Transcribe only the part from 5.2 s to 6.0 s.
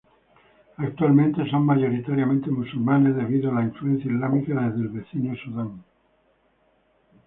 Sudán.